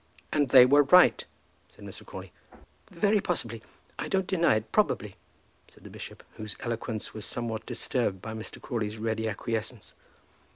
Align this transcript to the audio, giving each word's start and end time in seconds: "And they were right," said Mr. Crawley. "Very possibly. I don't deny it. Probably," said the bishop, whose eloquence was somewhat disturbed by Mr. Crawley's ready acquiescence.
"And 0.33 0.49
they 0.49 0.65
were 0.65 0.81
right," 0.81 1.23
said 1.69 1.85
Mr. 1.85 2.03
Crawley. 2.03 2.31
"Very 2.89 3.19
possibly. 3.21 3.61
I 3.99 4.07
don't 4.07 4.25
deny 4.25 4.55
it. 4.55 4.71
Probably," 4.71 5.15
said 5.67 5.83
the 5.83 5.91
bishop, 5.91 6.23
whose 6.37 6.55
eloquence 6.61 7.13
was 7.13 7.23
somewhat 7.23 7.67
disturbed 7.67 8.19
by 8.19 8.33
Mr. 8.33 8.59
Crawley's 8.59 8.97
ready 8.97 9.27
acquiescence. 9.27 9.93